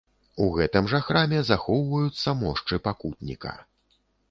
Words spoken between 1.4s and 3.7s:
захоўваюцца мошчы пакутніка.